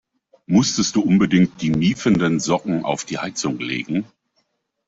Musstest 0.47 0.95
du 0.95 1.01
unbedingt 1.01 1.61
die 1.61 1.69
miefenden 1.69 2.39
Socken 2.39 2.83
auf 2.85 3.05
die 3.05 3.19
Heizung 3.19 3.59
legen? 3.59 4.05